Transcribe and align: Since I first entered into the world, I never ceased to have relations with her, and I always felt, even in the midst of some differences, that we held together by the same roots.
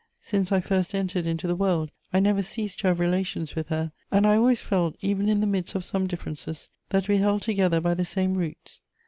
Since 0.19 0.51
I 0.51 0.61
first 0.61 0.95
entered 0.95 1.27
into 1.27 1.45
the 1.45 1.55
world, 1.55 1.91
I 2.11 2.19
never 2.19 2.41
ceased 2.41 2.79
to 2.79 2.87
have 2.87 2.99
relations 2.99 3.53
with 3.55 3.67
her, 3.67 3.91
and 4.11 4.25
I 4.25 4.35
always 4.35 4.59
felt, 4.59 4.95
even 5.01 5.29
in 5.29 5.41
the 5.41 5.45
midst 5.45 5.75
of 5.75 5.85
some 5.85 6.07
differences, 6.07 6.71
that 6.89 7.07
we 7.07 7.17
held 7.17 7.43
together 7.43 7.79
by 7.79 7.93
the 7.93 8.03
same 8.03 8.33
roots. 8.33 8.81